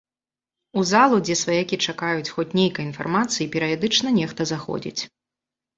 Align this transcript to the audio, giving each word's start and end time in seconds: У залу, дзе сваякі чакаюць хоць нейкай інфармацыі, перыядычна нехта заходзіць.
У 0.81 0.85
залу, 0.91 1.19
дзе 1.29 1.35
сваякі 1.43 1.79
чакаюць 1.91 2.33
хоць 2.39 2.49
нейкай 2.61 2.83
інфармацыі, 2.89 3.51
перыядычна 3.59 4.19
нехта 4.21 4.53
заходзіць. 4.55 5.01